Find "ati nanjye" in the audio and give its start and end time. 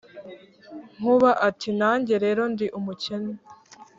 1.47-2.15